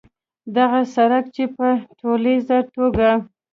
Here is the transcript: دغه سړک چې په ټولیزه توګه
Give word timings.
دغه 0.57 0.79
سړک 0.95 1.25
چې 1.35 1.43
په 1.55 1.67
ټولیزه 1.99 2.57
توګه 2.75 3.09